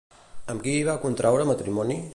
Amb 0.53 0.63
qui 0.67 0.73
va 0.89 0.97
contraure 1.05 1.47
matrimoni? 1.55 2.05